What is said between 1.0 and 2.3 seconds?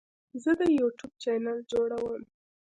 چینل جوړوم.